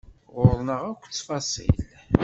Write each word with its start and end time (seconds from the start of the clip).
Ɣur-neɣ 0.37 0.81
akk 0.91 1.03
ttfaṣil. 1.05 1.77